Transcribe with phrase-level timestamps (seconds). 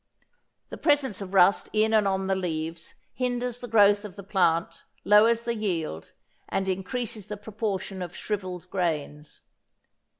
[0.71, 4.81] The presence of rust in and on the leaves hinders the growth of the plant,
[5.05, 6.11] lowers the yield,
[6.49, 9.41] and increases the proportion of shrivelled grains.